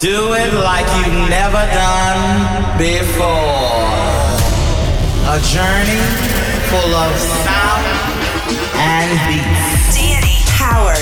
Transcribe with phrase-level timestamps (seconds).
[0.00, 3.26] Do it like you've never done before.
[5.26, 5.98] A journey
[6.70, 7.82] full of sound
[8.78, 9.98] and beats.
[9.98, 10.94] Deity power.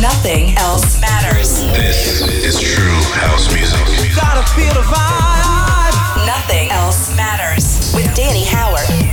[0.00, 1.60] Nothing else matters.
[1.76, 4.16] This is true house music.
[4.16, 6.24] Gotta feel the vibe.
[6.24, 9.07] Nothing else matters with Danny Howard.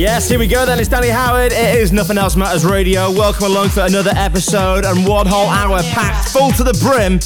[0.00, 0.80] Yes, here we go then.
[0.80, 1.52] It's Danny Howard.
[1.52, 3.10] It is Nothing Else Matters Radio.
[3.10, 7.20] Welcome along for another episode and one whole hour packed full to the brim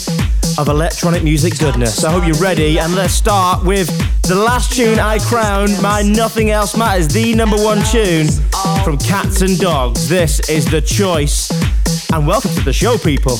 [0.59, 2.03] of electronic music goodness.
[2.03, 3.87] I hope you're ready and let's start with
[4.23, 8.27] the last tune I crown my Nothing Else Matters, the number one tune
[8.83, 10.09] from Cats and Dogs.
[10.09, 11.53] This is The Choice
[12.13, 13.39] and welcome to the show, people.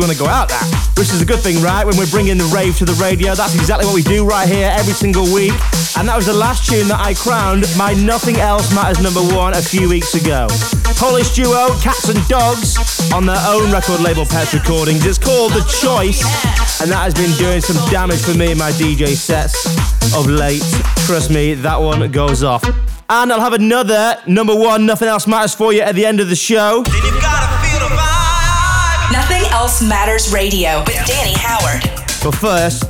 [0.00, 0.64] we want to go out at,
[0.96, 1.84] which is a good thing, right?
[1.84, 4.72] When we're bringing the rave to the radio, that's exactly what we do right here
[4.72, 5.52] every single week.
[5.96, 9.52] And that was the last tune that I crowned my Nothing Else Matters number one
[9.52, 10.48] a few weeks ago.
[10.96, 12.80] Polish duo Cats and Dogs
[13.12, 15.04] on their own record label Pets Recordings.
[15.04, 16.24] It's called The Choice,
[16.80, 19.66] and that has been doing some damage for me in my DJ sets
[20.16, 20.64] of late.
[21.04, 22.64] Trust me, that one goes off.
[23.10, 26.28] And I'll have another number one, Nothing Else Matters for you at the end of
[26.30, 26.84] the show.
[29.60, 31.82] Nothing Matters Radio with Danny Howard.
[32.24, 32.82] But first,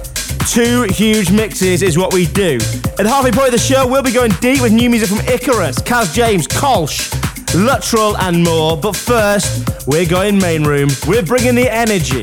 [0.55, 2.61] two huge mixes is what we do.
[2.96, 5.81] At halfway point of the show, we'll be going deep with new music from Icarus,
[5.81, 7.11] Kaz James, Kolsch,
[7.56, 8.76] Luttrell, and more.
[8.76, 10.90] But first, we're going main room.
[11.08, 12.22] We're bringing the energy.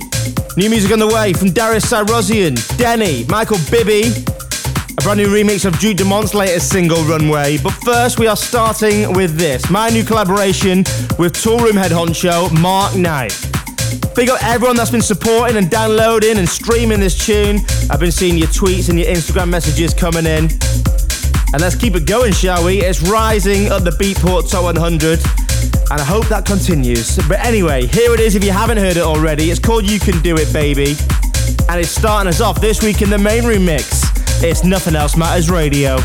[0.56, 4.14] New music on the way from Darius Syrossian, Denney, Michael Bibi,
[4.98, 7.58] a brand new remix of Duke Dumont's latest single, Runway.
[7.58, 10.86] But first, we are starting with this my new collaboration
[11.20, 13.47] with Toolroom head honcho, Mark Knight.
[14.18, 17.60] Big up everyone that's been supporting and downloading and streaming this tune.
[17.92, 20.50] I've been seeing your tweets and your Instagram messages coming in.
[21.54, 22.82] And let's keep it going, shall we?
[22.82, 25.20] It's rising at the Beatport Top 100.
[25.92, 27.16] And I hope that continues.
[27.28, 29.52] But anyway, here it is if you haven't heard it already.
[29.52, 30.96] It's called You Can Do It, baby.
[31.70, 34.02] And it's starting us off this week in the main room mix.
[34.42, 36.00] It's Nothing Else Matters Radio.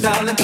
[0.00, 0.36] Darling,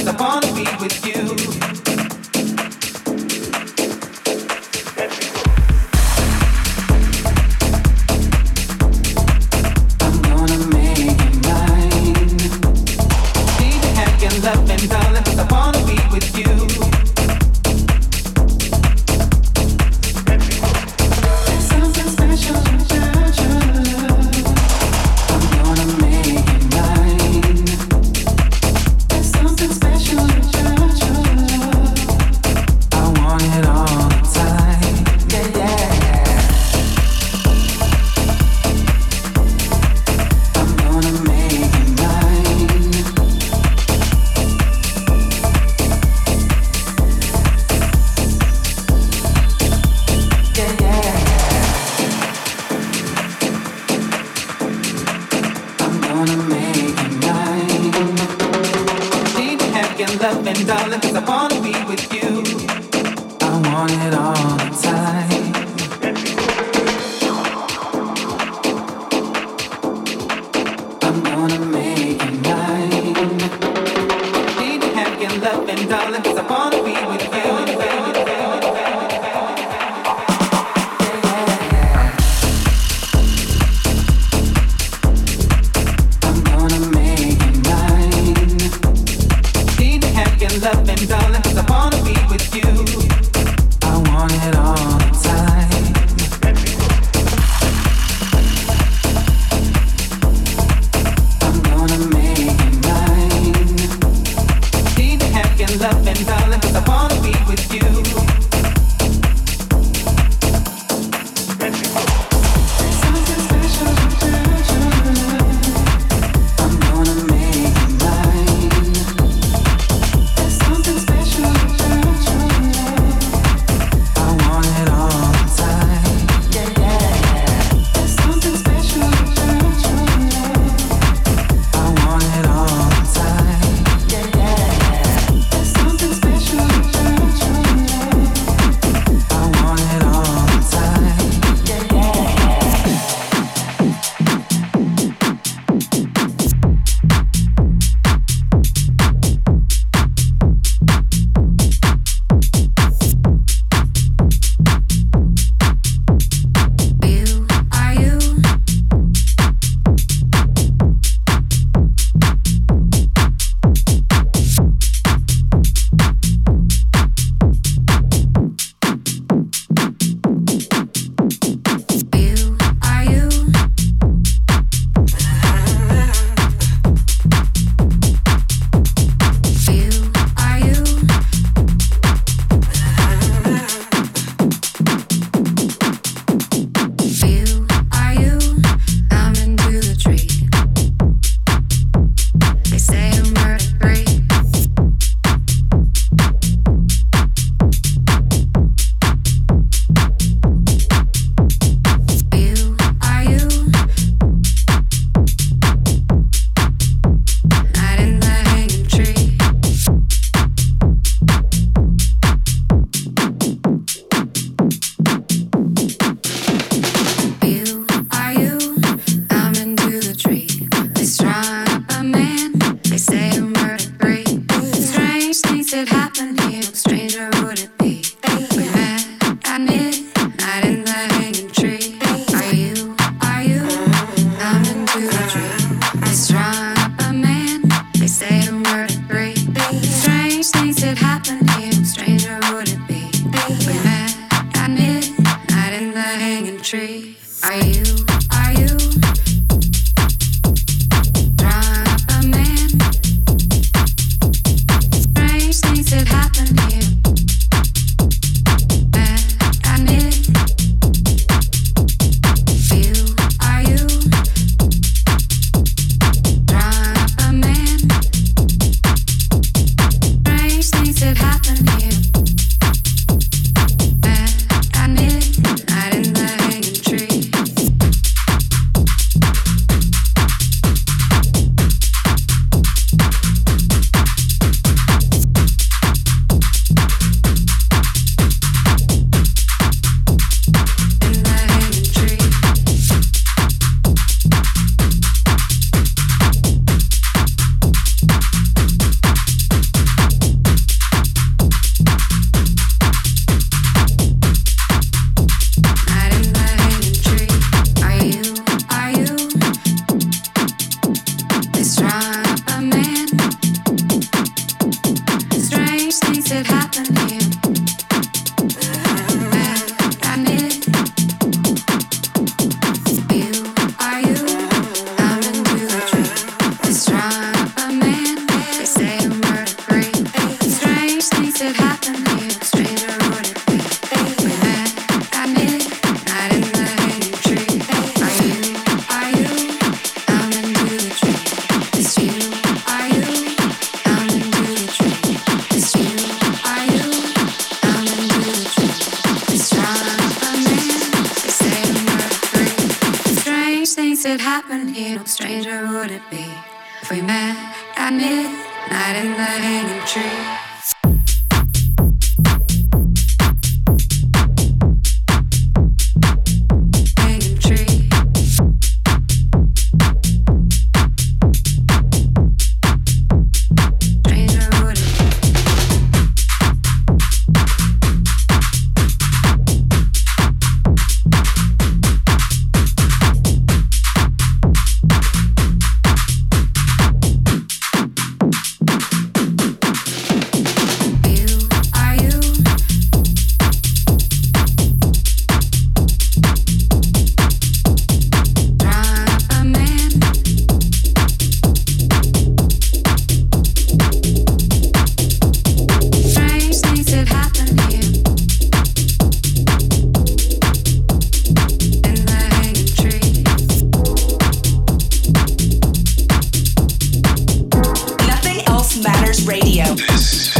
[419.50, 420.39] Radio.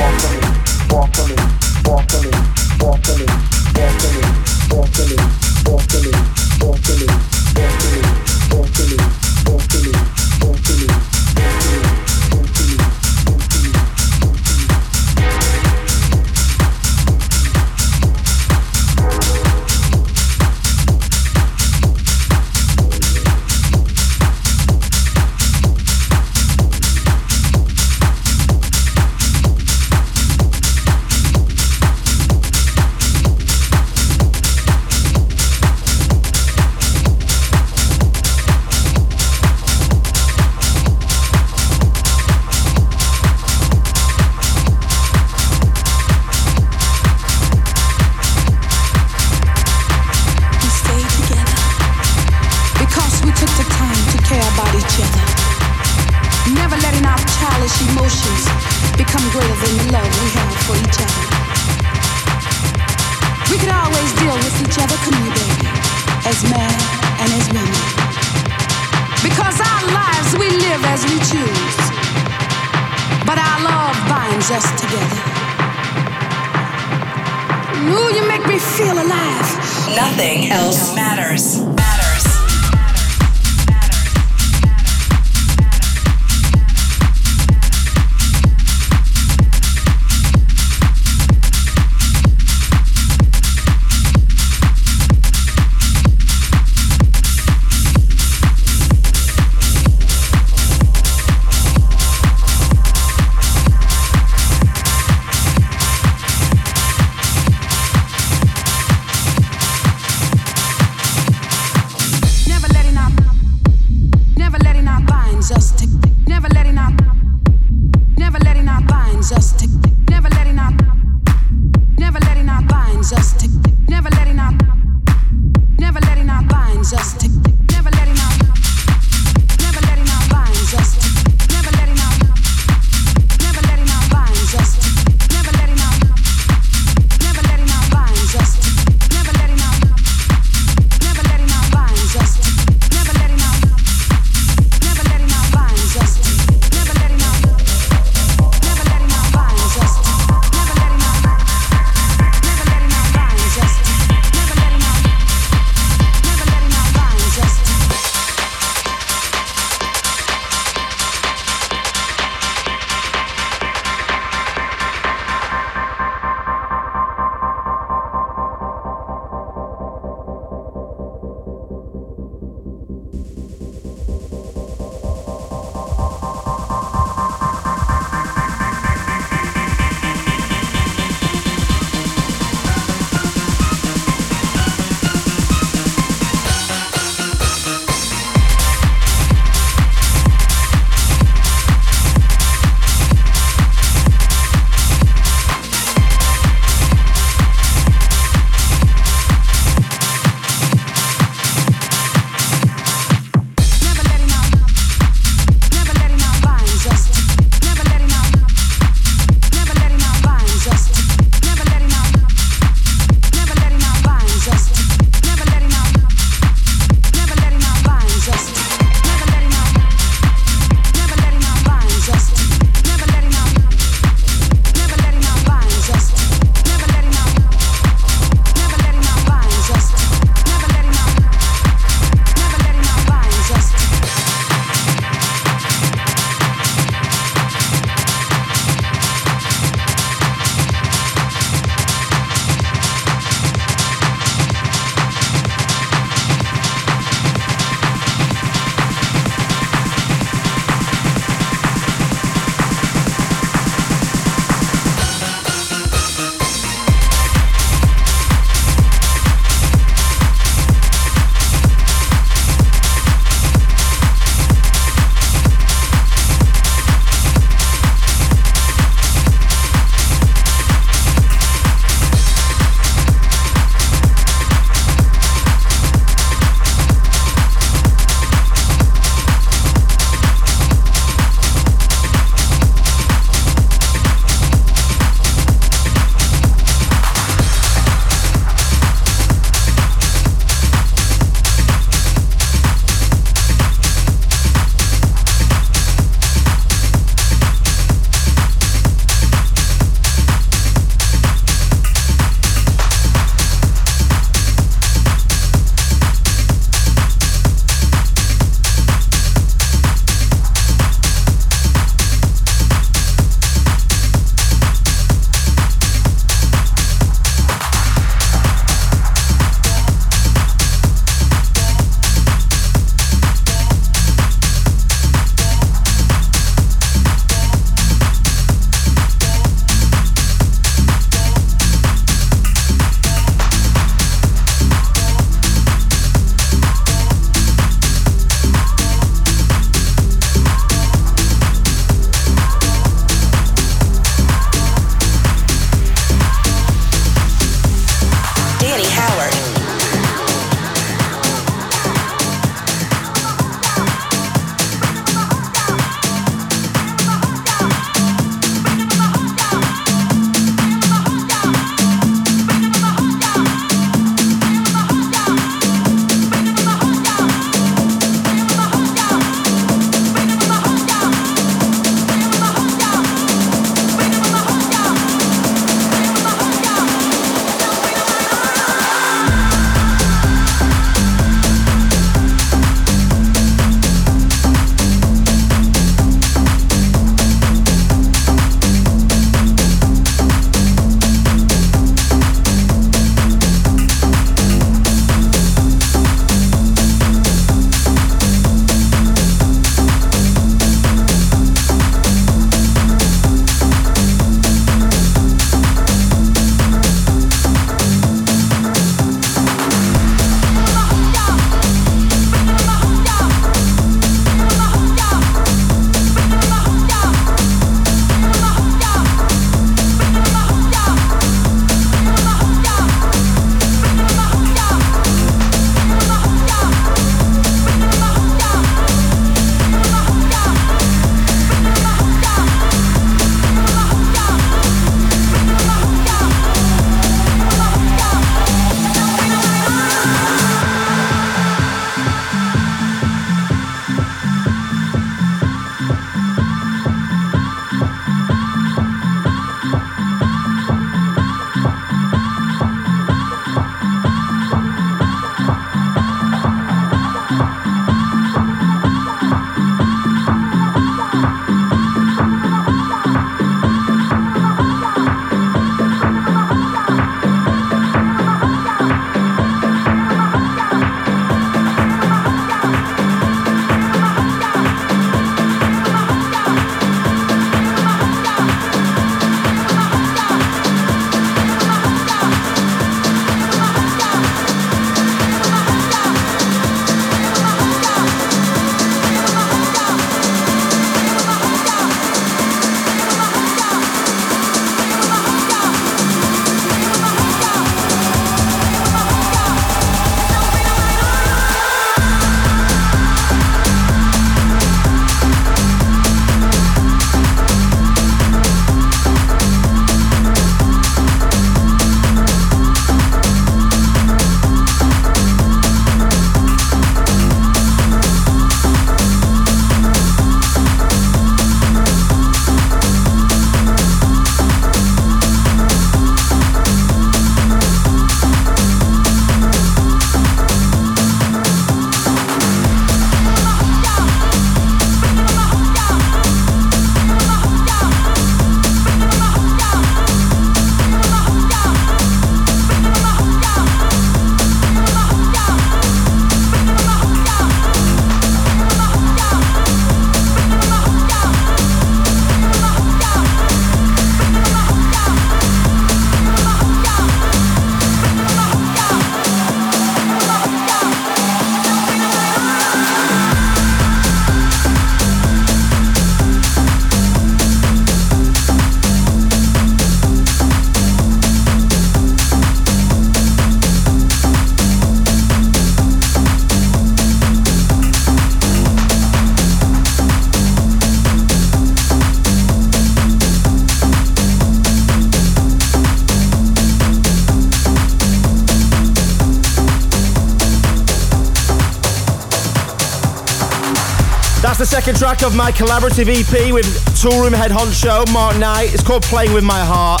[594.78, 596.64] Second track of my collaborative EP with
[596.94, 598.72] Toolroom head honcho Mark Knight.
[598.72, 600.00] It's called Playing With My Heart.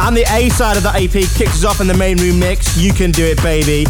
[0.00, 2.76] And the A side of that EP kicks us off in the main room mix.
[2.76, 3.86] You can do it, baby.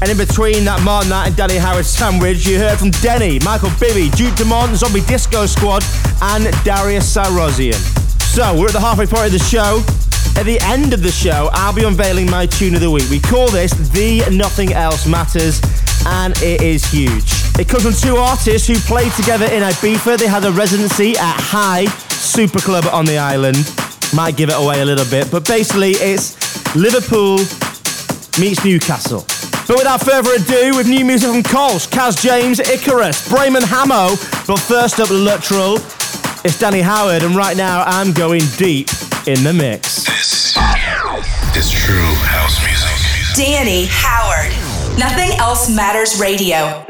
[0.00, 3.72] And in between that Mark Knight and Danny Howard sandwich, you heard from Denney, Michael
[3.80, 5.82] Bibi, Duke Dumont, Zombie Disco Squad,
[6.22, 7.82] and Darius Syrossian.
[8.30, 9.82] So we're at the halfway point of the show.
[10.38, 13.10] At the end of the show, I'll be unveiling my tune of the week.
[13.10, 15.60] We call this The Nothing Else Matters,
[16.06, 17.47] and it is huge.
[17.58, 20.16] It comes from two artists who played together in Ibiza.
[20.16, 23.56] They had a residency at High Super Club on the island.
[24.14, 26.36] Might give it away a little bit, but basically it's
[26.76, 27.38] Liverpool
[28.38, 29.26] meets Newcastle.
[29.66, 34.14] But without further ado, with new music from Kolsch, Kaz James, Icarus, Brame & Hamo.
[34.46, 35.78] But first up, Luttrell,
[36.44, 38.88] it's Danny Howard, and right now I'm going deep
[39.26, 40.04] in the mix.
[40.04, 40.56] This
[41.56, 43.36] is true house music.
[43.36, 44.52] Danny Howard.
[44.96, 46.86] Nothing else matters radio.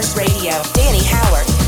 [0.00, 0.62] Radio.
[0.72, 1.59] Danny Howard.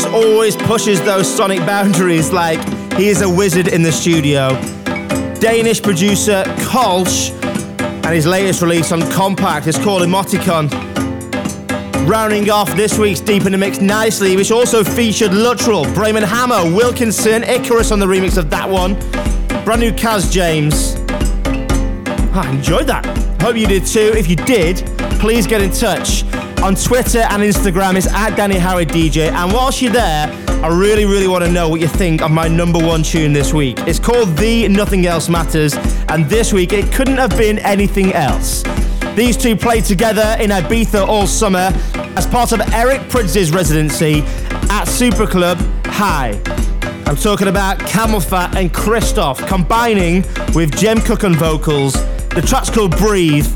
[0.00, 2.58] He's always pushes those sonic boundaries like
[2.94, 4.48] he is a wizard in the studio.
[5.40, 7.30] Danish producer Kolsch
[7.78, 10.70] and his latest release on Kompakt is called Emoticon.
[12.08, 16.24] Rounding off this week's Deep in the Mix nicely, which also featured Luttrell, Brame &
[16.24, 18.94] Hamo, Wilkinson, Icarus on the remix of that one.
[19.66, 20.94] Brand new Kaz James.
[22.32, 23.04] Ah, I enjoyed that.
[23.42, 24.14] Hope you did too.
[24.16, 24.78] If you did,
[25.20, 26.24] please get in touch.
[26.62, 29.30] On Twitter and Instagram, it's at Danny Howard DJ.
[29.30, 30.28] And whilst you're there,
[30.62, 33.54] I really, really want to know what you think of my number one tune this
[33.54, 33.78] week.
[33.86, 35.74] It's called The Nothing Else Matters,
[36.08, 38.62] and this week it couldn't have been anything else.
[39.16, 41.72] These two played together in Ibiza all summer
[42.14, 44.22] as part of Eric Prydz's residency
[44.68, 45.56] at Super Club
[45.86, 46.38] High.
[47.06, 51.94] I'm talking about CamelPhat and Cristoph combining with Jem Cook on vocals.
[52.28, 53.46] The track's called Breathe.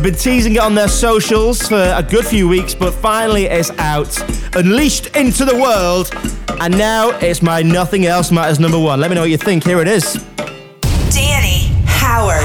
[0.00, 3.70] They've been teasing it on their socials for a good few weeks, but finally it's
[3.72, 4.18] out,
[4.56, 6.10] unleashed into the world,
[6.58, 8.98] and now it's my Nothing Else Matters number one.
[8.98, 9.62] Let me know what you think.
[9.62, 10.14] Here it is.
[11.12, 12.40] Danny Howard.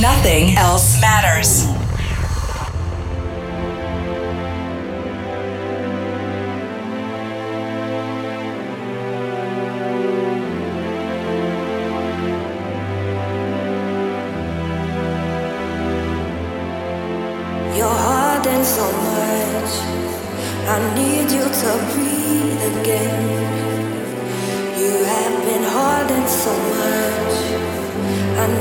[0.00, 1.61] Nothing else matters.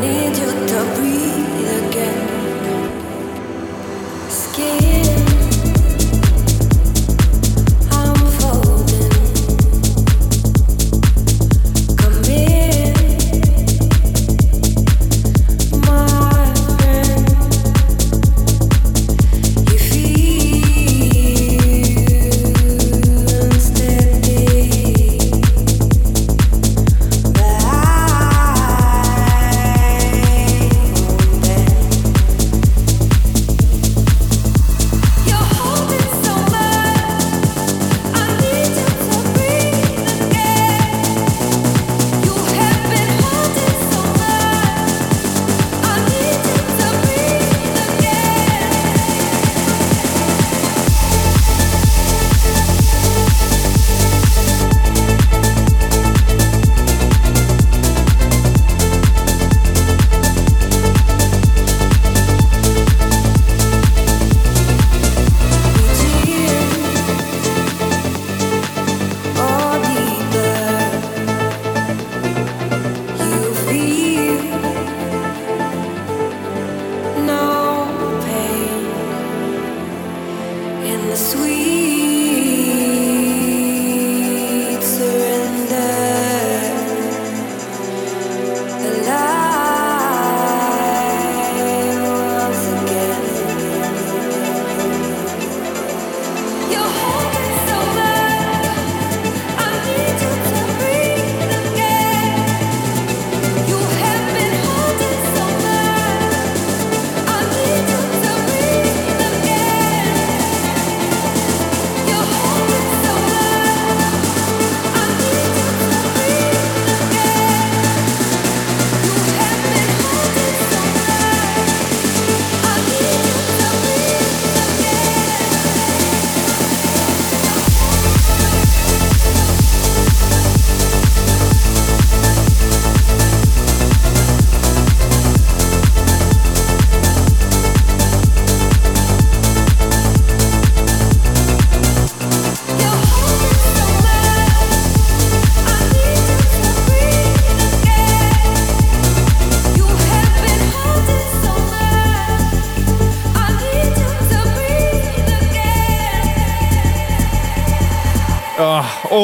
[0.02, 2.28] Need you to breathe again.
[4.30, 5.21] You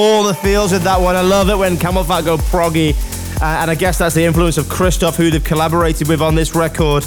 [0.07, 1.15] all the feels with that one.
[1.15, 2.95] I love it when CamelPhat go proggy.
[3.41, 6.55] Uh, and I guess that's the influence of Cristoph, who they've collaborated with on this
[6.55, 7.03] record.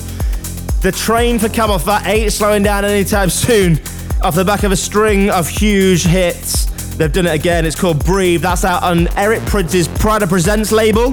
[0.82, 3.80] The train for CamelPhat ain't slowing down anytime soon.
[4.22, 7.64] Off the back of a string of huge hits, they've done it again.
[7.64, 8.42] It's called Breathe.
[8.42, 11.12] That's out on Eric Prydz's Pryda Presents label,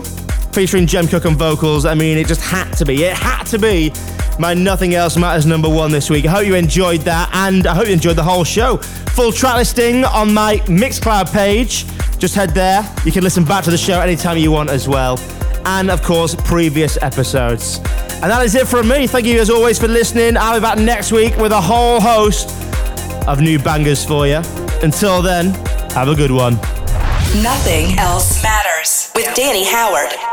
[0.52, 1.86] featuring Jem Cook on vocals.
[1.86, 3.06] I mean, it just had to be.
[3.06, 3.92] It had to be
[4.40, 6.26] my Nothing Else Matters number one this week.
[6.26, 8.78] I hope you enjoyed that, and I hope you enjoyed the whole show.
[9.16, 11.86] Full track listing on my Mixcloud page.
[12.18, 12.84] Just head there.
[13.06, 15.20] You can listen back to the show anytime you want as well.
[15.66, 17.78] And of course, previous episodes.
[18.22, 19.08] And that is it from me.
[19.08, 20.38] Thank you as always for listening.
[20.38, 22.50] I'll be back next week with a whole host
[23.28, 24.42] of new bangers for you.
[24.82, 25.52] Until then,
[25.92, 26.54] have a good one.
[27.44, 30.27] Nothing else matters with Danny Howard.